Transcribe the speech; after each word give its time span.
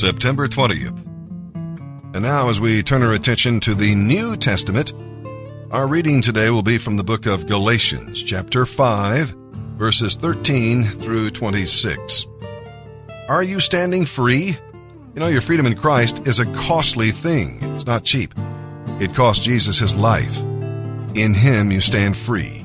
September 0.00 0.48
20th. 0.48 0.96
And 2.14 2.22
now, 2.22 2.48
as 2.48 2.58
we 2.58 2.82
turn 2.82 3.02
our 3.02 3.12
attention 3.12 3.60
to 3.60 3.74
the 3.74 3.94
New 3.94 4.34
Testament, 4.34 4.94
our 5.70 5.86
reading 5.86 6.22
today 6.22 6.48
will 6.48 6.62
be 6.62 6.78
from 6.78 6.96
the 6.96 7.04
book 7.04 7.26
of 7.26 7.46
Galatians, 7.46 8.22
chapter 8.22 8.64
5, 8.64 9.36
verses 9.76 10.14
13 10.14 10.84
through 10.84 11.28
26. 11.28 12.26
Are 13.28 13.42
you 13.42 13.60
standing 13.60 14.06
free? 14.06 14.56
You 15.14 15.20
know, 15.20 15.26
your 15.26 15.42
freedom 15.42 15.66
in 15.66 15.76
Christ 15.76 16.26
is 16.26 16.40
a 16.40 16.50
costly 16.54 17.10
thing. 17.10 17.58
It's 17.74 17.84
not 17.84 18.02
cheap. 18.02 18.32
It 19.00 19.14
cost 19.14 19.42
Jesus 19.42 19.78
his 19.78 19.94
life. 19.94 20.38
In 21.14 21.34
him 21.34 21.70
you 21.70 21.82
stand 21.82 22.16
free. 22.16 22.64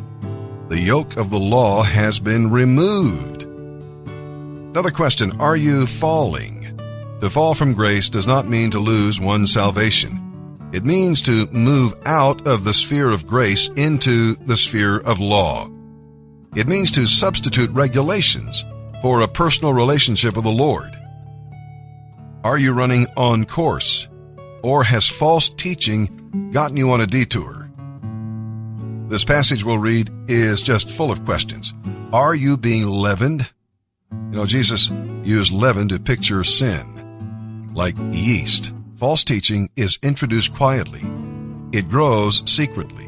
The 0.69 0.79
yoke 0.79 1.17
of 1.17 1.31
the 1.31 1.39
law 1.39 1.83
has 1.83 2.17
been 2.17 2.49
removed. 2.49 3.43
Another 3.43 4.91
question 4.91 5.33
Are 5.41 5.57
you 5.57 5.85
falling? 5.85 6.54
To 7.21 7.29
fall 7.29 7.55
from 7.55 7.73
grace 7.73 8.09
does 8.09 8.27
not 8.27 8.47
mean 8.47 8.71
to 8.71 8.79
lose 8.79 9.19
one's 9.19 9.53
salvation. 9.53 10.69
It 10.73 10.83
means 10.83 11.21
to 11.23 11.47
move 11.47 11.93
out 12.05 12.47
of 12.47 12.63
the 12.63 12.73
sphere 12.73 13.09
of 13.09 13.25
grace 13.25 13.69
into 13.69 14.35
the 14.35 14.57
sphere 14.57 14.97
of 14.97 15.19
law. 15.19 15.69
It 16.55 16.67
means 16.67 16.91
to 16.91 17.05
substitute 17.05 17.69
regulations 17.71 18.65
for 19.01 19.21
a 19.21 19.27
personal 19.27 19.73
relationship 19.73 20.35
with 20.35 20.43
the 20.43 20.51
Lord. 20.51 20.91
Are 22.43 22.57
you 22.57 22.73
running 22.73 23.07
on 23.15 23.45
course? 23.45 24.07
Or 24.61 24.83
has 24.83 25.07
false 25.07 25.49
teaching 25.49 26.49
gotten 26.51 26.77
you 26.77 26.91
on 26.91 27.01
a 27.01 27.07
detour? 27.07 27.69
This 29.09 29.23
passage 29.23 29.63
we'll 29.63 29.77
read 29.77 30.11
is 30.27 30.61
just 30.61 30.91
full 30.91 31.11
of 31.11 31.23
questions. 31.25 31.73
Are 32.11 32.35
you 32.35 32.57
being 32.57 32.87
leavened? 32.87 33.49
You 34.11 34.37
know, 34.37 34.45
Jesus 34.45 34.91
used 35.23 35.51
leaven 35.51 35.87
to 35.89 35.99
picture 35.99 36.43
sin. 36.43 36.94
Like 37.75 37.97
yeast, 38.11 38.71
false 38.95 39.25
teaching 39.25 39.69
is 39.75 39.99
introduced 40.01 40.53
quietly. 40.55 41.01
It 41.77 41.89
grows 41.89 42.41
secretly. 42.49 43.05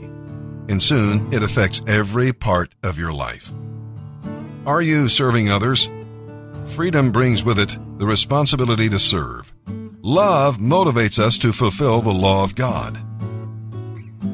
And 0.68 0.84
soon 0.84 1.32
it 1.32 1.42
affects 1.42 1.82
every 1.88 2.34
part 2.34 2.76
of 2.84 3.00
your 3.00 3.14
life. 3.14 3.50
Are 4.66 4.82
you 4.82 5.08
serving 5.08 5.50
others? 5.50 5.88
Freedom 6.66 7.14
brings 7.14 7.46
with 7.46 7.60
it 7.60 7.78
the 7.98 8.06
responsibility 8.06 8.90
to 8.90 9.00
serve. 9.00 9.54
Love 10.02 10.58
motivates 10.58 11.18
us 11.18 11.38
to 11.38 11.54
fulfill 11.54 12.02
the 12.02 12.14
law 12.14 12.44
of 12.44 12.54
God. 12.54 12.98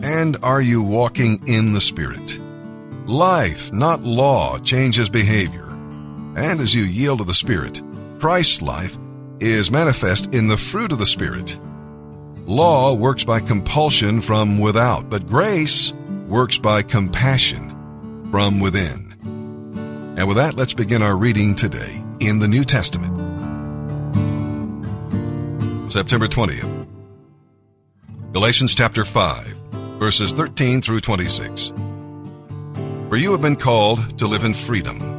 And 0.01 0.35
are 0.41 0.61
you 0.61 0.81
walking 0.81 1.47
in 1.47 1.73
the 1.73 1.81
Spirit? 1.81 2.39
Life, 3.05 3.71
not 3.71 4.01
law, 4.01 4.57
changes 4.57 5.09
behavior. 5.09 5.69
And 6.35 6.59
as 6.59 6.73
you 6.73 6.85
yield 6.85 7.19
to 7.19 7.23
the 7.23 7.35
Spirit, 7.35 7.83
Christ's 8.19 8.63
life 8.63 8.97
is 9.43 9.69
manifest 9.69 10.33
in 10.33 10.47
the 10.47 10.57
fruit 10.57 10.91
of 10.91 10.99
the 10.99 11.05
Spirit. 11.05 11.57
Law 12.45 12.93
works 12.93 13.23
by 13.23 13.39
compulsion 13.39 14.21
from 14.21 14.59
without, 14.59 15.09
but 15.09 15.27
grace 15.27 15.93
works 16.27 16.57
by 16.57 16.81
compassion 16.81 17.69
from 18.31 18.59
within. 18.59 19.13
And 20.17 20.27
with 20.27 20.37
that, 20.37 20.55
let's 20.55 20.73
begin 20.73 21.01
our 21.01 21.15
reading 21.15 21.55
today 21.55 22.03
in 22.19 22.39
the 22.39 22.47
New 22.47 22.63
Testament. 22.63 23.13
September 25.91 26.27
20th. 26.27 26.87
Galatians 28.31 28.73
chapter 28.73 29.05
5, 29.05 29.45
verses 29.99 30.31
13 30.31 30.81
through 30.81 31.01
26. 31.01 31.71
For 33.09 33.17
you 33.17 33.31
have 33.31 33.41
been 33.41 33.55
called 33.55 34.17
to 34.19 34.27
live 34.27 34.43
in 34.43 34.53
freedom 34.53 35.13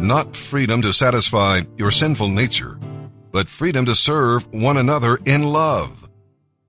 not 0.00 0.34
freedom 0.34 0.82
to 0.82 0.92
satisfy 0.92 1.62
your 1.76 1.90
sinful 1.90 2.28
nature, 2.28 2.78
but 3.32 3.48
freedom 3.48 3.86
to 3.86 3.94
serve 3.94 4.52
one 4.52 4.76
another 4.76 5.18
in 5.24 5.44
love. 5.44 6.08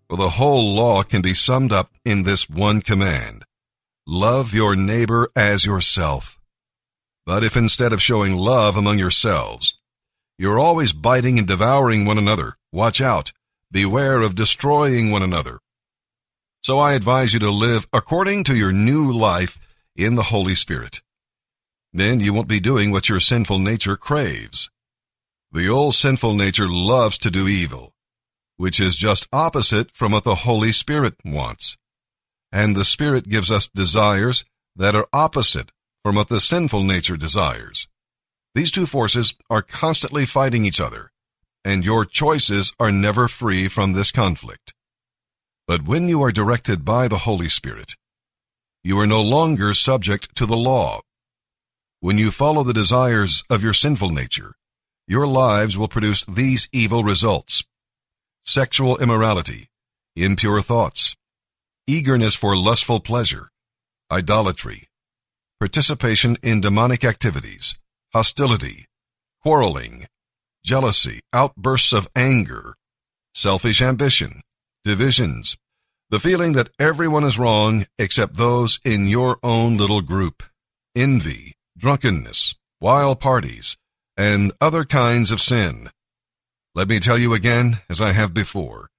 For 0.09 0.17
the 0.17 0.31
whole 0.31 0.75
law 0.75 1.03
can 1.03 1.21
be 1.21 1.33
summed 1.33 1.71
up 1.71 1.91
in 2.03 2.23
this 2.23 2.49
one 2.49 2.81
command. 2.81 3.45
Love 4.05 4.53
your 4.53 4.75
neighbor 4.75 5.29
as 5.35 5.65
yourself. 5.65 6.37
But 7.25 7.43
if 7.43 7.55
instead 7.55 7.93
of 7.93 8.01
showing 8.01 8.35
love 8.35 8.75
among 8.75 8.99
yourselves, 8.99 9.77
you're 10.37 10.59
always 10.59 10.91
biting 10.91 11.37
and 11.37 11.47
devouring 11.47 12.05
one 12.05 12.17
another, 12.17 12.57
watch 12.71 12.99
out. 12.99 13.31
Beware 13.71 14.21
of 14.21 14.35
destroying 14.35 15.11
one 15.11 15.23
another. 15.23 15.59
So 16.61 16.77
I 16.77 16.93
advise 16.93 17.33
you 17.33 17.39
to 17.39 17.51
live 17.51 17.87
according 17.93 18.43
to 18.45 18.55
your 18.55 18.71
new 18.71 19.11
life 19.11 19.57
in 19.95 20.15
the 20.15 20.23
Holy 20.23 20.55
Spirit. 20.55 21.01
Then 21.93 22.19
you 22.19 22.33
won't 22.33 22.47
be 22.47 22.59
doing 22.59 22.91
what 22.91 23.07
your 23.07 23.19
sinful 23.19 23.59
nature 23.59 23.97
craves. 23.97 24.69
The 25.53 25.67
old 25.67 25.95
sinful 25.95 26.33
nature 26.35 26.69
loves 26.69 27.17
to 27.17 27.29
do 27.29 27.45
evil, 27.45 27.93
which 28.55 28.79
is 28.79 28.95
just 28.95 29.27
opposite 29.33 29.91
from 29.93 30.13
what 30.13 30.23
the 30.23 30.47
Holy 30.47 30.71
Spirit 30.71 31.15
wants. 31.25 31.75
And 32.53 32.73
the 32.73 32.85
Spirit 32.85 33.27
gives 33.27 33.51
us 33.51 33.67
desires 33.67 34.45
that 34.77 34.95
are 34.95 35.09
opposite 35.11 35.73
from 36.03 36.15
what 36.15 36.29
the 36.29 36.39
sinful 36.39 36.83
nature 36.83 37.17
desires. 37.17 37.89
These 38.55 38.71
two 38.71 38.85
forces 38.85 39.33
are 39.49 39.61
constantly 39.61 40.25
fighting 40.25 40.63
each 40.63 40.79
other, 40.79 41.11
and 41.65 41.83
your 41.83 42.05
choices 42.05 42.73
are 42.79 42.91
never 42.91 43.27
free 43.27 43.67
from 43.67 43.91
this 43.91 44.11
conflict. 44.11 44.73
But 45.67 45.83
when 45.83 46.07
you 46.07 46.23
are 46.23 46.31
directed 46.31 46.85
by 46.85 47.09
the 47.09 47.19
Holy 47.19 47.49
Spirit, 47.49 47.95
you 48.83 48.97
are 48.99 49.07
no 49.07 49.21
longer 49.21 49.73
subject 49.73 50.33
to 50.37 50.45
the 50.45 50.57
law 50.57 51.01
when 51.99 52.17
you 52.17 52.31
follow 52.31 52.63
the 52.63 52.73
desires 52.73 53.43
of 53.49 53.63
your 53.63 53.73
sinful 53.73 54.09
nature, 54.09 54.55
your 55.11 55.27
lives 55.27 55.77
will 55.77 55.89
produce 55.89 56.23
these 56.23 56.69
evil 56.71 57.03
results. 57.03 57.65
Sexual 58.43 58.97
immorality, 58.99 59.67
impure 60.15 60.61
thoughts, 60.61 61.17
eagerness 61.85 62.33
for 62.33 62.55
lustful 62.55 63.01
pleasure, 63.01 63.49
idolatry, 64.09 64.87
participation 65.59 66.37
in 66.41 66.61
demonic 66.61 67.03
activities, 67.03 67.75
hostility, 68.13 68.85
quarreling, 69.43 70.07
jealousy, 70.63 71.19
outbursts 71.33 71.91
of 71.91 72.07
anger, 72.15 72.73
selfish 73.33 73.81
ambition, 73.81 74.39
divisions, 74.85 75.57
the 76.09 76.21
feeling 76.21 76.53
that 76.53 76.69
everyone 76.79 77.25
is 77.25 77.37
wrong 77.37 77.85
except 77.99 78.37
those 78.37 78.79
in 78.85 79.09
your 79.09 79.39
own 79.43 79.75
little 79.75 79.99
group, 79.99 80.41
envy, 80.95 81.53
drunkenness, 81.77 82.55
wild 82.79 83.19
parties, 83.19 83.75
and 84.17 84.51
other 84.59 84.85
kinds 84.85 85.31
of 85.31 85.41
sin. 85.41 85.89
Let 86.73 86.87
me 86.87 86.99
tell 86.99 87.17
you 87.17 87.33
again, 87.33 87.79
as 87.89 88.01
I 88.01 88.13
have 88.13 88.33
before, 88.33 88.89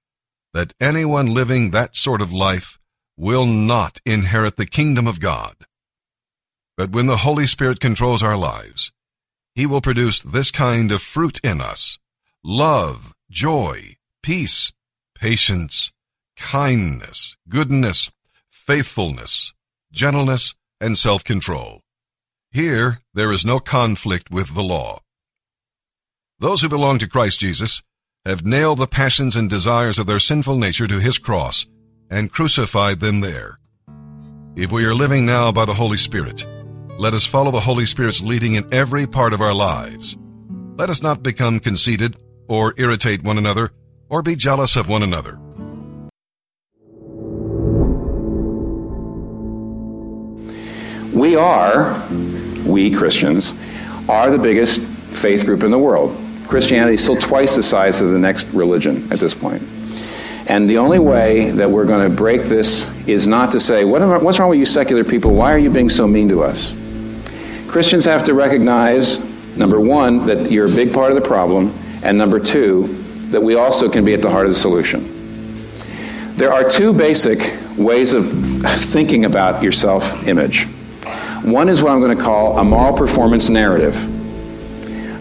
that 0.53 0.73
anyone 0.79 1.33
living 1.33 1.71
that 1.71 1.95
sort 1.95 2.21
of 2.21 2.31
life 2.31 2.77
will 3.17 3.45
not 3.45 3.99
inherit 4.05 4.57
the 4.57 4.65
kingdom 4.65 5.07
of 5.07 5.19
God. 5.19 5.55
But 6.77 6.91
when 6.91 7.07
the 7.07 7.17
Holy 7.17 7.47
Spirit 7.47 7.79
controls 7.79 8.23
our 8.23 8.37
lives, 8.37 8.91
He 9.55 9.65
will 9.65 9.81
produce 9.81 10.19
this 10.19 10.51
kind 10.51 10.91
of 10.91 11.01
fruit 11.01 11.39
in 11.43 11.61
us 11.61 11.99
love, 12.43 13.13
joy, 13.29 13.95
peace, 14.21 14.71
patience, 15.15 15.91
kindness, 16.37 17.37
goodness, 17.47 18.11
faithfulness, 18.49 19.53
gentleness, 19.91 20.55
and 20.81 20.97
self 20.97 21.23
control. 21.23 21.81
Here, 22.53 22.99
there 23.15 23.31
is 23.31 23.43
no 23.43 23.59
conflict 23.59 24.29
with 24.29 24.53
the 24.53 24.61
law. 24.61 24.99
Those 26.37 26.61
who 26.61 26.69
belong 26.69 26.99
to 26.99 27.09
Christ 27.09 27.39
Jesus 27.39 27.81
have 28.27 28.45
nailed 28.45 28.77
the 28.77 28.85
passions 28.85 29.35
and 29.35 29.49
desires 29.49 29.97
of 29.97 30.05
their 30.05 30.19
sinful 30.19 30.59
nature 30.59 30.85
to 30.85 30.99
his 30.99 31.17
cross 31.17 31.65
and 32.11 32.31
crucified 32.31 32.99
them 32.99 33.21
there. 33.21 33.57
If 34.55 34.71
we 34.71 34.85
are 34.85 34.93
living 34.93 35.25
now 35.25 35.51
by 35.51 35.65
the 35.65 35.73
Holy 35.73 35.97
Spirit, 35.97 36.45
let 36.99 37.15
us 37.15 37.25
follow 37.25 37.49
the 37.49 37.59
Holy 37.59 37.87
Spirit's 37.87 38.21
leading 38.21 38.53
in 38.53 38.71
every 38.71 39.07
part 39.07 39.33
of 39.33 39.41
our 39.41 39.55
lives. 39.55 40.15
Let 40.77 40.91
us 40.91 41.01
not 41.01 41.23
become 41.23 41.59
conceited 41.59 42.17
or 42.47 42.75
irritate 42.77 43.23
one 43.23 43.39
another 43.39 43.71
or 44.09 44.21
be 44.21 44.35
jealous 44.35 44.75
of 44.75 44.89
one 44.89 45.01
another. 45.01 45.39
We 51.13 51.35
are 51.35 51.93
we 52.65 52.91
Christians, 52.91 53.53
are 54.09 54.31
the 54.31 54.37
biggest 54.37 54.81
faith 54.81 55.45
group 55.45 55.63
in 55.63 55.71
the 55.71 55.79
world. 55.79 56.17
Christianity 56.47 56.95
is 56.95 57.03
still 57.03 57.17
twice 57.17 57.55
the 57.55 57.63
size 57.63 58.01
of 58.01 58.11
the 58.11 58.19
next 58.19 58.47
religion 58.49 59.11
at 59.11 59.19
this 59.19 59.33
point. 59.33 59.63
And 60.47 60.69
the 60.69 60.77
only 60.77 60.99
way 60.99 61.51
that 61.51 61.69
we're 61.71 61.85
going 61.85 62.09
to 62.09 62.15
break 62.15 62.43
this 62.43 62.89
is 63.07 63.27
not 63.27 63.51
to 63.53 63.59
say, 63.59 63.85
what 63.85 64.01
I, 64.01 64.17
what's 64.17 64.39
wrong 64.39 64.49
with 64.49 64.59
you 64.59 64.65
secular 64.65 65.03
people? 65.03 65.33
Why 65.33 65.53
are 65.53 65.57
you 65.57 65.69
being 65.69 65.89
so 65.89 66.05
mean 66.05 66.27
to 66.29 66.43
us? 66.43 66.73
Christians 67.67 68.05
have 68.05 68.23
to 68.25 68.33
recognize, 68.33 69.19
number 69.55 69.79
one, 69.79 70.25
that 70.25 70.51
you're 70.51 70.67
a 70.67 70.75
big 70.75 70.93
part 70.93 71.11
of 71.11 71.15
the 71.15 71.27
problem, 71.27 71.73
and 72.03 72.17
number 72.17 72.39
two, 72.39 72.87
that 73.29 73.41
we 73.41 73.55
also 73.55 73.89
can 73.89 74.03
be 74.03 74.13
at 74.13 74.21
the 74.21 74.29
heart 74.29 74.45
of 74.45 74.51
the 74.51 74.55
solution. 74.55 75.09
There 76.35 76.53
are 76.53 76.63
two 76.63 76.93
basic 76.93 77.57
ways 77.77 78.13
of 78.13 78.29
thinking 78.65 79.25
about 79.25 79.63
your 79.63 79.71
self 79.71 80.27
image. 80.27 80.67
One 81.43 81.67
is 81.67 81.83
what 81.83 81.91
I'm 81.91 81.99
going 81.99 82.17
to 82.17 82.23
call 82.23 82.57
a 82.57 82.63
moral 82.63 82.93
performance 82.93 83.49
narrative. 83.49 83.95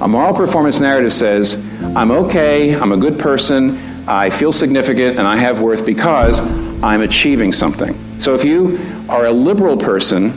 A 0.01 0.07
moral 0.07 0.33
performance 0.33 0.79
narrative 0.79 1.13
says, 1.13 1.57
I'm 1.97 2.13
okay, 2.13 2.77
I'm 2.77 2.93
a 2.93 2.97
good 2.97 3.19
person, 3.19 4.09
I 4.09 4.31
feel 4.31 4.53
significant, 4.53 5.19
and 5.19 5.27
I 5.27 5.37
have 5.37 5.61
worth 5.61 5.85
because 5.85 6.41
I'm 6.81 7.03
achieving 7.03 7.53
something. 7.53 7.99
So 8.21 8.35
if 8.35 8.45
you 8.45 8.79
are 9.09 9.27
a 9.27 9.33
liberal 9.33 9.77
person 9.77 10.31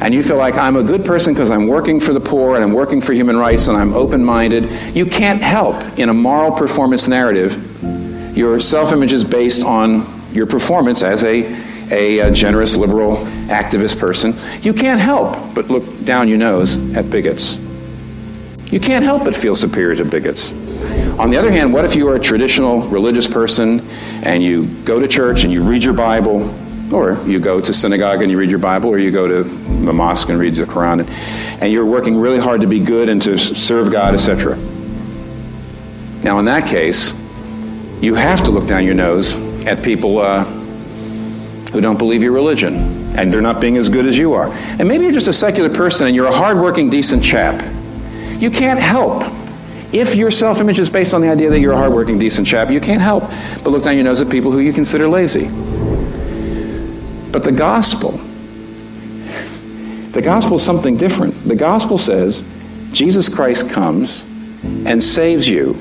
and 0.00 0.14
you 0.14 0.22
feel 0.22 0.36
like 0.36 0.54
I'm 0.54 0.76
a 0.76 0.84
good 0.84 1.04
person 1.04 1.34
because 1.34 1.50
I'm 1.50 1.66
working 1.66 1.98
for 1.98 2.12
the 2.12 2.20
poor 2.20 2.54
and 2.54 2.62
I'm 2.62 2.72
working 2.72 3.00
for 3.00 3.12
human 3.12 3.36
rights 3.36 3.66
and 3.66 3.76
I'm 3.76 3.94
open 3.94 4.24
minded, 4.24 4.70
you 4.96 5.06
can't 5.06 5.42
help 5.42 5.82
in 5.98 6.08
a 6.08 6.14
moral 6.14 6.52
performance 6.52 7.08
narrative. 7.08 7.56
Your 8.36 8.60
self 8.60 8.92
image 8.92 9.12
is 9.12 9.24
based 9.24 9.64
on 9.64 10.22
your 10.32 10.46
performance 10.46 11.02
as 11.02 11.24
a, 11.24 11.52
a, 11.90 12.20
a, 12.20 12.30
generous, 12.30 12.76
liberal, 12.76 13.16
activist 13.48 13.98
person. 13.98 14.34
You 14.62 14.72
can't 14.72 15.00
help 15.00 15.54
but 15.54 15.68
look 15.68 16.04
down 16.04 16.28
your 16.28 16.38
nose 16.38 16.78
at 16.94 17.10
bigots. 17.10 17.58
You 18.70 18.80
can't 18.80 19.04
help 19.04 19.24
but 19.24 19.34
feel 19.34 19.54
superior 19.54 19.96
to 19.96 20.04
bigots. 20.04 20.52
On 21.18 21.30
the 21.30 21.36
other 21.36 21.50
hand, 21.50 21.72
what 21.72 21.84
if 21.84 21.96
you 21.96 22.08
are 22.08 22.16
a 22.16 22.20
traditional 22.20 22.80
religious 22.88 23.26
person 23.26 23.80
and 24.22 24.42
you 24.42 24.66
go 24.84 25.00
to 25.00 25.08
church 25.08 25.44
and 25.44 25.52
you 25.52 25.62
read 25.62 25.82
your 25.82 25.94
Bible, 25.94 26.54
or 26.92 27.22
you 27.26 27.40
go 27.40 27.60
to 27.60 27.72
synagogue 27.72 28.22
and 28.22 28.30
you 28.30 28.38
read 28.38 28.50
your 28.50 28.58
Bible, 28.58 28.90
or 28.90 28.98
you 28.98 29.10
go 29.10 29.26
to 29.26 29.42
the 29.42 29.92
mosque 29.92 30.28
and 30.28 30.38
read 30.38 30.54
the 30.54 30.64
Quran, 30.64 31.00
and, 31.00 31.10
and 31.62 31.72
you're 31.72 31.86
working 31.86 32.16
really 32.16 32.38
hard 32.38 32.60
to 32.60 32.66
be 32.66 32.80
good 32.80 33.08
and 33.08 33.20
to 33.22 33.36
serve 33.36 33.90
God, 33.90 34.14
etc. 34.14 34.56
Now, 36.22 36.38
in 36.38 36.44
that 36.46 36.66
case, 36.66 37.14
you 38.00 38.14
have 38.14 38.42
to 38.44 38.50
look 38.50 38.66
down 38.66 38.84
your 38.84 38.94
nose 38.94 39.36
at 39.66 39.82
people 39.82 40.18
uh, 40.18 40.44
who 41.68 41.80
don't 41.80 41.98
believe 41.98 42.22
your 42.22 42.32
religion 42.32 42.76
and 43.16 43.32
they're 43.32 43.40
not 43.40 43.60
being 43.60 43.76
as 43.76 43.88
good 43.88 44.06
as 44.06 44.16
you 44.16 44.32
are. 44.32 44.48
And 44.52 44.88
maybe 44.88 45.04
you're 45.04 45.12
just 45.12 45.28
a 45.28 45.32
secular 45.32 45.68
person 45.68 46.06
and 46.06 46.16
you're 46.16 46.26
a 46.26 46.34
hardworking, 46.34 46.90
decent 46.90 47.22
chap. 47.22 47.62
You 48.40 48.50
can't 48.50 48.78
help. 48.78 49.24
If 49.92 50.14
your 50.14 50.30
self 50.30 50.60
image 50.60 50.78
is 50.78 50.90
based 50.90 51.14
on 51.14 51.20
the 51.20 51.28
idea 51.28 51.50
that 51.50 51.60
you're 51.60 51.72
a 51.72 51.76
hardworking, 51.76 52.18
decent 52.18 52.46
chap, 52.46 52.70
you 52.70 52.80
can't 52.80 53.00
help 53.00 53.24
but 53.64 53.70
look 53.70 53.84
down 53.84 53.94
your 53.94 54.04
nose 54.04 54.20
at 54.20 54.30
people 54.30 54.52
who 54.52 54.60
you 54.60 54.72
consider 54.72 55.08
lazy. 55.08 55.48
But 57.30 57.42
the 57.42 57.52
gospel, 57.52 58.12
the 60.12 60.22
gospel 60.22 60.56
is 60.56 60.62
something 60.62 60.96
different. 60.96 61.46
The 61.46 61.56
gospel 61.56 61.98
says 61.98 62.44
Jesus 62.92 63.28
Christ 63.28 63.68
comes 63.70 64.22
and 64.62 65.02
saves 65.02 65.48
you. 65.48 65.76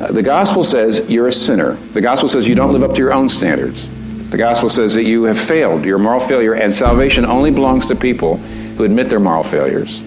Uh, 0.00 0.12
the 0.12 0.22
gospel 0.22 0.62
says 0.62 1.04
you're 1.08 1.28
a 1.28 1.32
sinner. 1.32 1.72
The 1.92 2.00
gospel 2.00 2.28
says 2.28 2.46
you 2.46 2.54
don't 2.54 2.72
live 2.72 2.84
up 2.84 2.92
to 2.94 3.00
your 3.00 3.12
own 3.12 3.28
standards. 3.28 3.88
The 4.30 4.36
gospel 4.36 4.68
says 4.68 4.94
that 4.94 5.04
you 5.04 5.24
have 5.24 5.38
failed, 5.38 5.84
you're 5.84 5.98
moral 5.98 6.20
failure, 6.20 6.54
and 6.54 6.74
salvation 6.74 7.24
only 7.24 7.50
belongs 7.50 7.86
to 7.86 7.94
people 7.94 8.36
who 8.36 8.84
admit 8.84 9.08
their 9.08 9.20
moral 9.20 9.44
failures. 9.44 10.00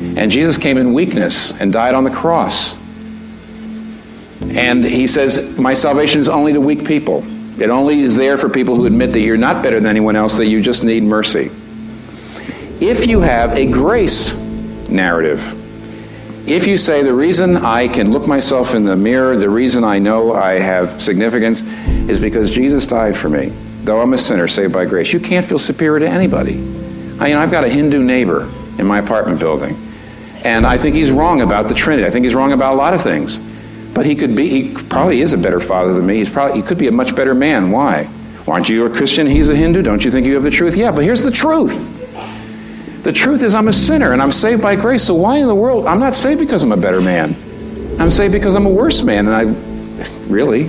And 0.00 0.30
Jesus 0.30 0.56
came 0.56 0.78
in 0.78 0.94
weakness 0.94 1.52
and 1.52 1.72
died 1.72 1.94
on 1.94 2.04
the 2.04 2.10
cross. 2.10 2.74
And 4.40 4.82
he 4.82 5.06
says, 5.06 5.58
My 5.58 5.74
salvation 5.74 6.20
is 6.20 6.28
only 6.28 6.52
to 6.52 6.60
weak 6.60 6.86
people. 6.86 7.24
It 7.60 7.68
only 7.68 8.00
is 8.00 8.16
there 8.16 8.38
for 8.38 8.48
people 8.48 8.74
who 8.76 8.86
admit 8.86 9.12
that 9.12 9.20
you're 9.20 9.36
not 9.36 9.62
better 9.62 9.78
than 9.78 9.90
anyone 9.90 10.16
else, 10.16 10.38
that 10.38 10.46
you 10.46 10.62
just 10.62 10.84
need 10.84 11.02
mercy. 11.02 11.50
If 12.80 13.06
you 13.06 13.20
have 13.20 13.52
a 13.58 13.66
grace 13.66 14.34
narrative, 14.88 15.59
if 16.50 16.66
you 16.66 16.76
say 16.76 17.04
the 17.04 17.14
reason 17.14 17.58
I 17.58 17.86
can 17.86 18.10
look 18.10 18.26
myself 18.26 18.74
in 18.74 18.84
the 18.84 18.96
mirror, 18.96 19.36
the 19.36 19.48
reason 19.48 19.84
I 19.84 20.00
know 20.00 20.34
I 20.34 20.58
have 20.58 21.00
significance 21.00 21.62
is 21.62 22.18
because 22.18 22.50
Jesus 22.50 22.86
died 22.86 23.16
for 23.16 23.28
me, 23.28 23.50
though 23.84 24.00
I'm 24.00 24.12
a 24.14 24.18
sinner 24.18 24.48
saved 24.48 24.72
by 24.72 24.84
grace, 24.84 25.12
you 25.12 25.20
can't 25.20 25.46
feel 25.46 25.60
superior 25.60 26.00
to 26.00 26.08
anybody. 26.08 26.54
I, 27.20 27.32
know, 27.32 27.38
I've 27.38 27.52
got 27.52 27.62
a 27.62 27.68
Hindu 27.68 28.02
neighbor 28.02 28.50
in 28.78 28.86
my 28.86 28.98
apartment 28.98 29.38
building, 29.38 29.76
and 30.42 30.66
I 30.66 30.76
think 30.76 30.96
he's 30.96 31.12
wrong 31.12 31.40
about 31.40 31.68
the 31.68 31.74
Trinity. 31.74 32.04
I 32.04 32.10
think 32.10 32.24
he's 32.24 32.34
wrong 32.34 32.52
about 32.52 32.74
a 32.74 32.76
lot 32.76 32.94
of 32.94 33.02
things. 33.02 33.38
But 33.94 34.04
he 34.06 34.16
could 34.16 34.34
be, 34.34 34.48
he 34.48 34.74
probably 34.84 35.20
is 35.20 35.32
a 35.32 35.38
better 35.38 35.60
father 35.60 35.92
than 35.92 36.06
me. 36.06 36.16
He's 36.16 36.30
probably, 36.30 36.60
he 36.60 36.66
could 36.66 36.78
be 36.78 36.88
a 36.88 36.92
much 36.92 37.14
better 37.14 37.34
man. 37.34 37.70
Why? 37.70 38.08
Aren't 38.48 38.68
you 38.68 38.86
a 38.86 38.90
Christian? 38.90 39.26
He's 39.26 39.48
a 39.48 39.54
Hindu. 39.54 39.82
Don't 39.82 40.04
you 40.04 40.10
think 40.10 40.26
you 40.26 40.34
have 40.34 40.42
the 40.42 40.50
truth? 40.50 40.76
Yeah, 40.76 40.90
but 40.90 41.04
here's 41.04 41.22
the 41.22 41.30
truth. 41.30 41.99
The 43.02 43.12
truth 43.12 43.42
is, 43.42 43.54
I'm 43.54 43.68
a 43.68 43.72
sinner 43.72 44.12
and 44.12 44.20
I'm 44.20 44.32
saved 44.32 44.60
by 44.60 44.76
grace. 44.76 45.04
So 45.04 45.14
why 45.14 45.38
in 45.38 45.46
the 45.46 45.54
world? 45.54 45.86
I'm 45.86 46.00
not 46.00 46.14
saved 46.14 46.38
because 46.38 46.62
I'm 46.62 46.72
a 46.72 46.76
better 46.76 47.00
man. 47.00 47.34
I'm 47.98 48.10
saved 48.10 48.32
because 48.32 48.54
I'm 48.54 48.66
a 48.66 48.70
worse 48.70 49.02
man, 49.02 49.26
and 49.26 49.34
I 49.34 49.42
really. 50.28 50.64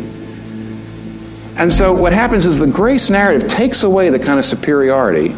And 1.58 1.72
so 1.72 1.94
what 1.94 2.14
happens 2.14 2.46
is 2.46 2.58
the 2.58 2.68
grace 2.68 3.10
narrative 3.10 3.48
takes 3.50 3.84
away 3.84 4.10
the 4.10 4.20
kind 4.20 4.40
of 4.40 4.46
superiority 4.46 5.30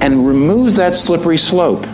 and 0.00 0.26
removes 0.26 0.76
that 0.76 0.94
slippery 0.94 1.38
slope 1.38 1.86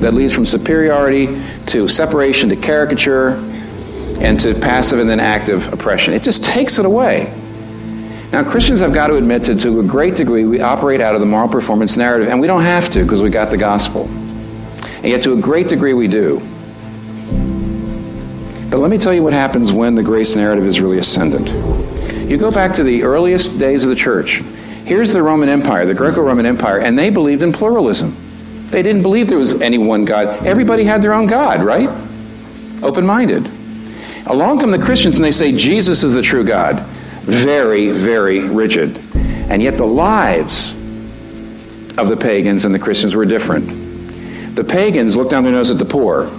that 0.00 0.14
leads 0.14 0.34
from 0.34 0.44
superiority 0.44 1.42
to 1.66 1.88
separation 1.88 2.48
to 2.50 2.56
caricature 2.56 3.30
and 4.20 4.38
to 4.40 4.54
passive 4.54 5.00
and 5.00 5.10
then 5.10 5.20
active 5.20 5.72
oppression. 5.72 6.14
It 6.14 6.22
just 6.22 6.44
takes 6.44 6.78
it 6.78 6.86
away. 6.86 7.32
Now, 8.32 8.42
Christians 8.42 8.80
have 8.80 8.94
got 8.94 9.08
to 9.08 9.16
admit 9.16 9.44
that 9.44 9.60
to 9.60 9.80
a 9.80 9.82
great 9.82 10.16
degree 10.16 10.46
we 10.46 10.62
operate 10.62 11.02
out 11.02 11.14
of 11.14 11.20
the 11.20 11.26
moral 11.26 11.48
performance 11.48 11.98
narrative, 11.98 12.28
and 12.28 12.40
we 12.40 12.46
don't 12.46 12.62
have 12.62 12.88
to 12.90 13.02
because 13.02 13.22
we 13.22 13.28
got 13.28 13.50
the 13.50 13.58
gospel. 13.58 14.06
And 14.06 15.04
yet, 15.04 15.20
to 15.22 15.34
a 15.34 15.36
great 15.36 15.68
degree, 15.68 15.92
we 15.92 16.08
do. 16.08 16.40
But 18.70 18.78
let 18.78 18.90
me 18.90 18.96
tell 18.96 19.12
you 19.12 19.22
what 19.22 19.34
happens 19.34 19.70
when 19.70 19.94
the 19.94 20.02
grace 20.02 20.34
narrative 20.34 20.64
is 20.64 20.80
really 20.80 20.96
ascendant. 20.96 21.50
You 22.26 22.38
go 22.38 22.50
back 22.50 22.72
to 22.76 22.82
the 22.82 23.02
earliest 23.02 23.58
days 23.58 23.84
of 23.84 23.90
the 23.90 23.96
church. 23.96 24.38
Here's 24.86 25.12
the 25.12 25.22
Roman 25.22 25.50
Empire, 25.50 25.84
the 25.84 25.92
Greco 25.92 26.22
Roman 26.22 26.46
Empire, 26.46 26.78
and 26.78 26.98
they 26.98 27.10
believed 27.10 27.42
in 27.42 27.52
pluralism. 27.52 28.16
They 28.70 28.82
didn't 28.82 29.02
believe 29.02 29.28
there 29.28 29.36
was 29.36 29.60
any 29.60 29.76
one 29.76 30.06
God. 30.06 30.46
Everybody 30.46 30.84
had 30.84 31.02
their 31.02 31.12
own 31.12 31.26
God, 31.26 31.62
right? 31.62 31.90
Open 32.82 33.04
minded. 33.04 33.46
Along 34.24 34.58
come 34.58 34.70
the 34.70 34.78
Christians 34.78 35.16
and 35.16 35.24
they 35.24 35.32
say 35.32 35.52
Jesus 35.52 36.02
is 36.02 36.14
the 36.14 36.22
true 36.22 36.44
God. 36.44 36.82
Very, 37.22 37.90
very 37.90 38.40
rigid. 38.40 38.98
And 39.14 39.62
yet 39.62 39.76
the 39.76 39.86
lives 39.86 40.72
of 41.98 42.08
the 42.08 42.16
pagans 42.16 42.64
and 42.64 42.74
the 42.74 42.78
Christians 42.78 43.14
were 43.14 43.24
different. 43.24 44.56
The 44.56 44.64
pagans 44.64 45.16
looked 45.16 45.30
down 45.30 45.44
their 45.44 45.52
nose 45.52 45.70
at 45.70 45.78
the 45.78 45.84
poor. 45.84 46.30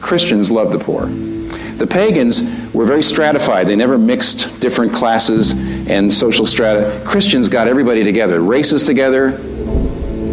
Christians 0.00 0.50
loved 0.50 0.72
the 0.72 0.78
poor. 0.78 1.06
The 1.06 1.86
pagans 1.86 2.42
were 2.72 2.84
very 2.84 3.02
stratified. 3.02 3.66
They 3.66 3.76
never 3.76 3.98
mixed 3.98 4.60
different 4.60 4.92
classes 4.92 5.52
and 5.88 6.12
social 6.12 6.46
strata. 6.46 7.02
Christians 7.04 7.48
got 7.48 7.68
everybody 7.68 8.02
together, 8.02 8.40
races 8.40 8.82
together, 8.82 9.32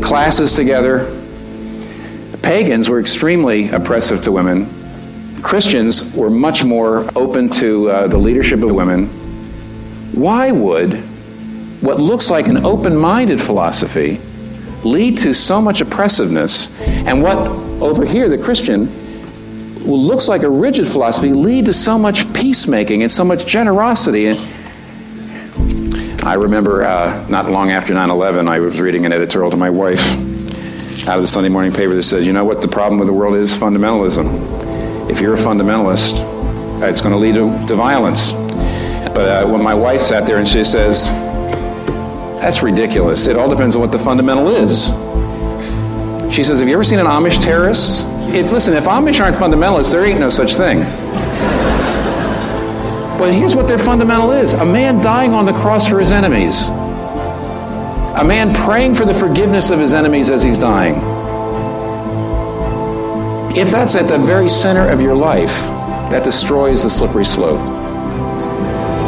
classes 0.01 0.55
together, 0.55 1.19
Pagans 2.43 2.89
were 2.89 2.99
extremely 2.99 3.69
oppressive 3.69 4.21
to 4.23 4.31
women. 4.33 4.67
Christians 5.41 6.13
were 6.13 6.29
much 6.29 6.65
more 6.65 7.09
open 7.15 7.49
to 7.51 7.89
uh, 7.89 8.07
the 8.07 8.17
leadership 8.17 8.61
of 8.61 8.69
women. 8.69 9.09
Why 10.13 10.51
would 10.51 10.93
what 11.81 11.99
looks 11.99 12.29
like 12.29 12.47
an 12.47 12.65
open 12.65 12.95
minded 12.95 13.41
philosophy 13.41 14.21
lead 14.83 15.17
to 15.19 15.33
so 15.33 15.61
much 15.61 15.81
oppressiveness? 15.81 16.69
And 16.79 17.21
what, 17.21 17.37
over 17.81 18.05
here, 18.05 18.29
the 18.29 18.37
Christian, 18.37 18.87
looks 19.85 20.27
like 20.27 20.43
a 20.43 20.49
rigid 20.49 20.87
philosophy, 20.87 21.33
lead 21.33 21.65
to 21.65 21.73
so 21.73 21.97
much 21.97 22.31
peacemaking 22.33 23.01
and 23.01 23.11
so 23.11 23.25
much 23.25 23.45
generosity? 23.45 24.29
I 26.23 26.35
remember 26.35 26.83
uh, 26.83 27.25
not 27.27 27.49
long 27.49 27.71
after 27.71 27.93
9 27.93 28.09
11, 28.09 28.47
I 28.47 28.59
was 28.59 28.79
reading 28.79 29.05
an 29.05 29.11
editorial 29.11 29.51
to 29.51 29.57
my 29.57 29.69
wife 29.69 30.13
out 31.07 31.17
of 31.17 31.21
the 31.21 31.27
Sunday 31.27 31.49
morning 31.49 31.73
paper 31.73 31.95
that 31.95 32.03
says, 32.03 32.25
you 32.25 32.31
know 32.31 32.45
what 32.45 32.61
the 32.61 32.67
problem 32.67 32.97
with 32.97 33.07
the 33.07 33.13
world 33.13 33.35
is? 33.35 33.51
Fundamentalism. 33.51 35.09
If 35.09 35.19
you're 35.19 35.33
a 35.33 35.37
fundamentalist, 35.37 36.13
it's 36.87 37.01
going 37.01 37.11
to 37.11 37.19
lead 37.19 37.35
to, 37.35 37.67
to 37.67 37.75
violence. 37.75 38.31
But 39.13 39.29
uh, 39.29 39.47
when 39.47 39.61
my 39.61 39.73
wife 39.73 40.01
sat 40.01 40.25
there 40.25 40.37
and 40.37 40.47
she 40.47 40.63
says, 40.63 41.09
that's 42.43 42.61
ridiculous. 42.61 43.27
It 43.27 43.37
all 43.37 43.49
depends 43.49 43.75
on 43.75 43.81
what 43.81 43.91
the 43.91 43.99
fundamental 43.99 44.49
is. 44.49 44.87
She 46.33 46.41
says, 46.41 46.59
have 46.59 46.67
you 46.67 46.73
ever 46.73 46.83
seen 46.83 46.99
an 46.99 47.05
Amish 47.05 47.41
terrorist? 47.41 48.07
Listen, 48.07 48.73
if 48.73 48.85
Amish 48.85 49.21
aren't 49.21 49.35
fundamentalists, 49.35 49.91
there 49.91 50.03
ain't 50.03 50.19
no 50.19 50.29
such 50.29 50.55
thing. 50.55 50.79
But 53.19 53.31
here's 53.33 53.55
what 53.55 53.67
their 53.67 53.77
fundamental 53.77 54.31
is 54.31 54.53
a 54.53 54.65
man 54.65 55.01
dying 55.01 55.33
on 55.33 55.45
the 55.45 55.53
cross 55.53 55.87
for 55.87 55.99
his 55.99 56.11
enemies. 56.11 56.67
A 58.17 58.23
man 58.25 58.53
praying 58.53 58.95
for 58.95 59.05
the 59.05 59.13
forgiveness 59.13 59.69
of 59.69 59.79
his 59.79 59.93
enemies 59.93 60.29
as 60.31 60.41
he's 60.43 60.57
dying. 60.57 60.95
If 63.55 63.69
that's 63.69 63.95
at 63.95 64.07
the 64.07 64.17
very 64.17 64.49
center 64.49 64.89
of 64.89 65.01
your 65.01 65.15
life, 65.15 65.53
that 66.09 66.23
destroys 66.23 66.83
the 66.83 66.89
slippery 66.89 67.25
slope. 67.25 67.82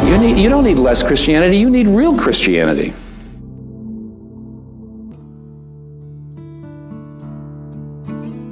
You, 0.06 0.18
need, 0.18 0.38
you 0.38 0.48
don't 0.48 0.62
need 0.62 0.78
less 0.78 1.02
Christianity, 1.02 1.56
you 1.58 1.68
need 1.68 1.88
real 1.88 2.16
Christianity. 2.16 2.94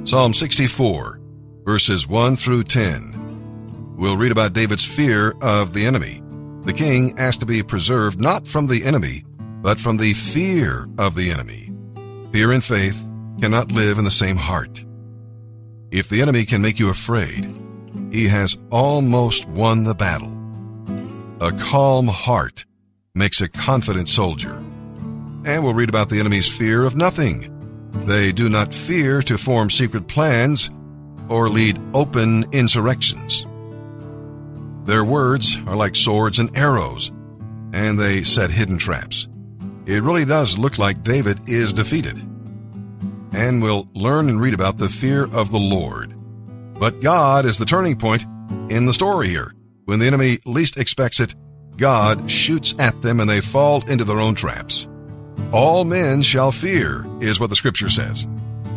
Psalm 0.05 0.33
64, 0.33 1.21
verses 1.63 2.07
1 2.07 2.35
through 2.35 2.65
10. 2.65 3.95
We'll 3.97 4.17
read 4.17 4.31
about 4.31 4.53
David's 4.53 4.85
fear 4.85 5.33
of 5.41 5.73
the 5.73 5.85
enemy. 5.85 6.21
The 6.65 6.73
king 6.73 7.17
asked 7.17 7.39
to 7.39 7.45
be 7.45 7.63
preserved 7.63 8.19
not 8.19 8.47
from 8.47 8.67
the 8.67 8.83
enemy, 8.83 9.23
but 9.61 9.79
from 9.79 9.97
the 9.97 10.13
fear 10.13 10.87
of 10.99 11.15
the 11.15 11.31
enemy. 11.31 11.71
Fear 12.31 12.51
and 12.51 12.63
faith 12.63 13.07
cannot 13.39 13.71
live 13.71 13.97
in 13.97 14.03
the 14.03 14.11
same 14.11 14.35
heart. 14.37 14.83
If 15.89 16.09
the 16.09 16.21
enemy 16.21 16.45
can 16.45 16.61
make 16.61 16.79
you 16.79 16.89
afraid, 16.89 17.49
he 18.11 18.27
has 18.27 18.57
almost 18.69 19.47
won 19.47 19.85
the 19.85 19.95
battle. 19.95 20.44
A 21.45 21.51
calm 21.51 22.07
heart 22.07 22.65
makes 23.13 23.39
a 23.39 23.47
confident 23.47 24.09
soldier. 24.09 24.55
And 25.45 25.63
we'll 25.63 25.75
read 25.75 25.89
about 25.89 26.09
the 26.09 26.19
enemy's 26.19 26.47
fear 26.47 26.81
of 26.81 26.95
nothing. 26.95 27.51
They 28.07 28.31
do 28.31 28.49
not 28.49 28.73
fear 28.73 29.21
to 29.21 29.37
form 29.37 29.69
secret 29.69 30.07
plans 30.07 30.71
or 31.29 31.47
lead 31.49 31.79
open 31.93 32.45
insurrections. 32.51 33.45
Their 34.85 35.05
words 35.05 35.55
are 35.67 35.75
like 35.75 35.95
swords 35.95 36.39
and 36.39 36.49
arrows, 36.57 37.11
and 37.73 37.99
they 37.99 38.23
set 38.23 38.49
hidden 38.49 38.79
traps. 38.79 39.27
It 39.85 40.01
really 40.01 40.25
does 40.25 40.57
look 40.57 40.79
like 40.79 41.03
David 41.03 41.47
is 41.47 41.75
defeated. 41.75 42.17
And 43.33 43.61
we'll 43.61 43.87
learn 43.93 44.29
and 44.29 44.41
read 44.41 44.55
about 44.55 44.77
the 44.77 44.89
fear 44.89 45.25
of 45.25 45.51
the 45.51 45.59
Lord. 45.59 46.11
But 46.79 47.01
God 47.01 47.45
is 47.45 47.59
the 47.59 47.65
turning 47.65 47.99
point 47.99 48.25
in 48.71 48.87
the 48.87 48.95
story 48.95 49.27
here. 49.27 49.53
When 49.85 49.99
the 49.99 50.07
enemy 50.07 50.39
least 50.45 50.77
expects 50.77 51.19
it, 51.19 51.35
God 51.77 52.29
shoots 52.29 52.73
at 52.79 53.01
them 53.01 53.19
and 53.19 53.29
they 53.29 53.41
fall 53.41 53.83
into 53.87 54.03
their 54.03 54.19
own 54.19 54.35
traps. 54.35 54.87
All 55.51 55.83
men 55.83 56.21
shall 56.21 56.51
fear, 56.51 57.05
is 57.21 57.39
what 57.39 57.49
the 57.49 57.55
scripture 57.55 57.89
says. 57.89 58.27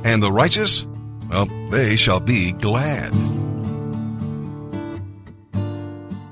And 0.04 0.22
the 0.22 0.32
righteous, 0.32 0.84
well, 1.30 1.46
they 1.70 1.96
shall 1.96 2.20
be 2.20 2.52
glad. 2.52 3.12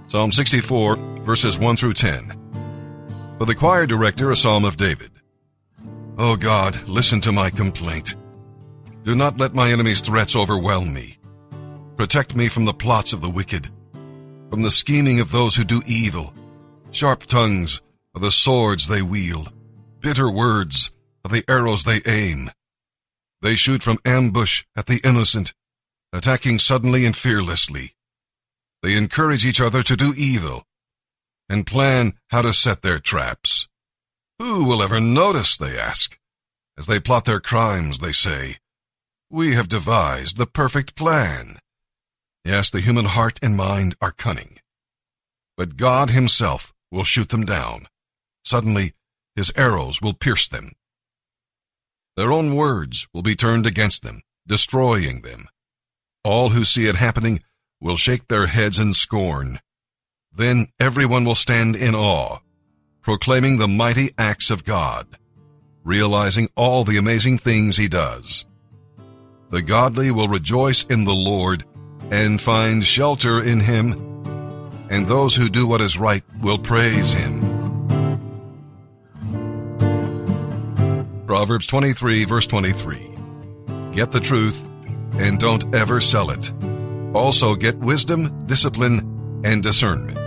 Psalm 0.09 0.31
64, 0.31 0.97
verses 1.23 1.59
1 1.59 1.77
through 1.77 1.95
10. 1.95 2.33
For 3.39 3.45
the 3.45 3.55
choir 3.55 3.87
director, 3.87 4.31
a 4.31 4.37
psalm 4.37 4.65
of 4.65 4.77
David. 4.77 5.11
O 6.19 6.37
God, 6.37 6.87
listen 6.89 7.21
to 7.23 7.33
my 7.33 7.51
complaint. 7.51 8.15
Do 9.03 9.15
not 9.15 9.39
let 9.39 9.55
my 9.55 9.71
enemies' 9.71 10.01
threats 10.01 10.35
overwhelm 10.35 10.93
me. 10.93 11.19
Protect 11.97 12.35
me 12.35 12.49
from 12.49 12.65
the 12.65 12.73
plots 12.73 13.13
of 13.13 13.21
the 13.21 13.31
wicked, 13.31 13.71
from 14.51 14.63
the 14.63 14.71
scheming 14.71 15.21
of 15.21 15.33
those 15.33 15.57
who 15.57 15.65
do 15.65 15.83
evil. 15.87 16.33
Sharp 16.91 17.25
tongues 17.25 17.81
are 18.15 18.21
the 18.21 18.31
swords 18.31 18.89
they 18.89 19.03
wield. 19.03 19.53
Bitter 20.01 20.31
words 20.31 20.91
are 21.25 21.31
the 21.31 21.45
arrows 21.49 21.85
they 21.85 22.01
aim. 22.07 22.51
They 23.43 23.55
shoot 23.55 23.83
from 23.83 23.99
ambush 24.05 24.65
at 24.77 24.87
the 24.87 25.01
innocent, 25.05 25.53
attacking 26.13 26.59
suddenly 26.59 27.05
and 27.05 27.17
fearlessly. 27.17 27.95
They 28.83 28.97
encourage 28.97 29.45
each 29.45 29.61
other 29.61 29.83
to 29.83 29.97
do 29.97 30.15
evil 30.17 30.65
and 31.49 31.67
plan 31.67 32.15
how 32.29 32.43
to 32.43 32.53
set 32.53 32.83
their 32.83 32.99
traps. 32.99 33.69
Who 34.39 34.65
will 34.65 34.83
ever 34.83 35.01
notice, 35.01 35.57
they 35.57 35.79
ask. 35.79 36.19
As 36.79 36.87
they 36.87 37.01
plot 37.01 37.25
their 37.25 37.41
crimes, 37.41 38.01
they 38.01 38.13
say, 38.13 38.59
We 39.31 39.55
have 39.55 39.69
devised 39.69 40.37
the 40.37 40.47
perfect 40.47 40.95
plan. 40.95 41.59
Yes, 42.47 42.71
the 42.71 42.81
human 42.81 43.07
heart 43.07 43.41
and 43.43 43.57
mind 43.57 43.97
are 44.01 44.13
cunning. 44.13 44.61
But 45.57 45.77
God 45.77 46.11
himself 46.11 46.73
will 46.93 47.03
shoot 47.03 47.31
them 47.31 47.45
down. 47.45 47.89
Suddenly, 48.45 48.93
his 49.35 49.53
arrows 49.57 50.01
will 50.01 50.15
pierce 50.15 50.47
them. 50.47 50.71
Their 52.17 52.31
own 52.31 52.55
words 52.55 53.09
will 53.13 53.23
be 53.23 53.35
turned 53.35 53.67
against 53.67 54.05
them, 54.05 54.23
destroying 54.47 55.23
them. 55.23 55.49
All 56.23 56.51
who 56.51 56.65
see 56.65 56.87
it 56.87 56.95
happening 56.95 57.43
will 57.81 57.97
shake 57.97 58.29
their 58.29 58.47
heads 58.47 58.79
in 58.79 58.95
scorn. 58.95 59.59
Then 60.33 60.69
everyone 60.79 61.25
will 61.25 61.35
stand 61.35 61.75
in 61.75 61.97
awe, 61.97 62.39
proclaiming 63.03 63.59
the 63.59 63.67
mighty 63.67 64.13
acts 64.17 64.53
of 64.53 64.65
God, 64.65 65.19
realizing 65.83 66.49
all 66.55 66.85
the 66.85 66.97
amazing 66.97 67.39
things 67.39 67.77
he 67.77 67.89
does. 67.89 68.45
The 69.51 69.63
godly 69.63 70.13
will 70.13 70.29
rejoice 70.29 70.85
in 70.85 71.07
the 71.07 71.15
Lord 71.15 71.65
and 72.11 72.41
find 72.41 72.87
shelter 72.87 73.43
in 73.43 73.61
him, 73.61 73.93
and 74.91 75.07
those 75.07 75.35
who 75.35 75.49
do 75.49 75.67
what 75.67 75.81
is 75.81 75.99
right 75.99 76.23
will 76.41 76.59
praise 76.59 77.13
him. 77.13 77.41
Proverbs 81.27 81.67
23 81.67 82.25
verse 82.25 82.47
23. 82.47 83.11
Get 83.93 84.13
the 84.13 84.21
truth 84.21 84.57
and 85.15 85.41
don't 85.41 85.75
ever 85.75 86.01
sell 86.01 86.31
it. 86.31 86.53
Also 87.15 87.55
get 87.55 87.77
wisdom, 87.79 88.47
discipline, 88.47 89.43
and 89.45 89.63
discernment. 89.63 90.26